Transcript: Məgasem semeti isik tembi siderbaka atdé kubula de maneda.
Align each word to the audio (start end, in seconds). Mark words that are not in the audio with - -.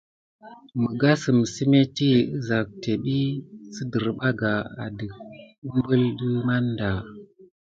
Məgasem 0.81 1.39
semeti 1.53 2.09
isik 2.37 2.67
tembi 2.81 3.19
siderbaka 3.73 4.53
atdé 4.83 5.05
kubula 5.59 6.07
de 6.19 6.27
maneda. 6.47 6.91